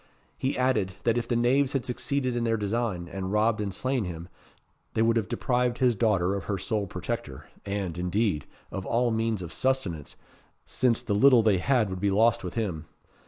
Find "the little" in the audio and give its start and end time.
11.03-11.43